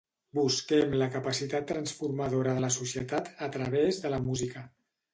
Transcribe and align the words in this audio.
Busquem 0.37 0.95
la 1.01 1.07
capacitat 1.17 1.69
transformadora 1.73 2.57
de 2.59 2.65
la 2.67 2.73
societat 2.81 3.33
a 3.49 3.55
través 3.61 4.05
de 4.07 4.17
la 4.17 4.25
música. 4.29 4.69